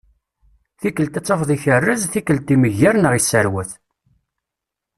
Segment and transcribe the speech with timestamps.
[0.79, 3.71] Tikkelt ad tafeḍ ikerrez, tikkelt imegger neɣ isserwat.